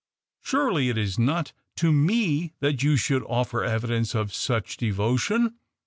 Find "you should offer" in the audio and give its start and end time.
2.81-3.63